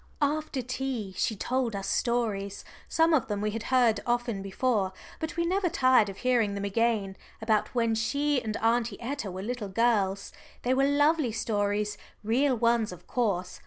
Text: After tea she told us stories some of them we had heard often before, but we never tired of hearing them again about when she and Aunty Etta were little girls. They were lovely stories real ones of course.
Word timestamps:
After 0.19 0.63
tea 0.63 1.13
she 1.15 1.35
told 1.35 1.75
us 1.75 1.87
stories 1.87 2.65
some 2.89 3.13
of 3.13 3.27
them 3.27 3.39
we 3.39 3.51
had 3.51 3.61
heard 3.69 3.99
often 4.03 4.41
before, 4.41 4.93
but 5.19 5.37
we 5.37 5.45
never 5.45 5.69
tired 5.69 6.09
of 6.09 6.17
hearing 6.17 6.55
them 6.55 6.65
again 6.65 7.15
about 7.39 7.75
when 7.75 7.93
she 7.93 8.41
and 8.43 8.57
Aunty 8.61 8.99
Etta 8.99 9.29
were 9.29 9.43
little 9.43 9.69
girls. 9.69 10.33
They 10.63 10.73
were 10.73 10.85
lovely 10.87 11.31
stories 11.31 11.99
real 12.23 12.55
ones 12.57 12.91
of 12.91 13.05
course. 13.05 13.59